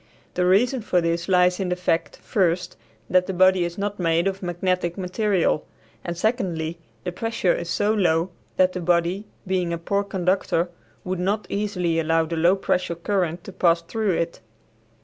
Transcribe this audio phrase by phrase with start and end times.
[0.33, 2.75] The reason for this lies in the fact, first,
[3.07, 5.63] that the body is not made of magnetic material,
[6.03, 10.69] and, secondly, the pressure is so low that the body being a poor conductor
[11.03, 14.39] would not easily allow the low pressure current to pass through it.